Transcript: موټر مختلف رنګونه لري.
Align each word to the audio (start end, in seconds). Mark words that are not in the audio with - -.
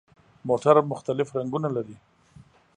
موټر 0.47 0.75
مختلف 0.91 1.27
رنګونه 1.37 1.69
لري. 1.75 1.95